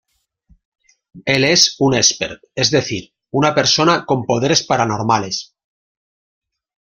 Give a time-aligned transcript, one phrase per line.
[1.25, 5.43] Él es un esper, es decir, una persona con poderes paranormales.